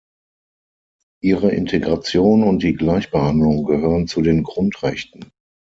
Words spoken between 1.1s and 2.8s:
Ihre Integration und die